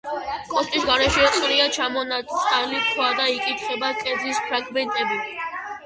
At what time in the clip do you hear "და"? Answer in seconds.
3.21-3.31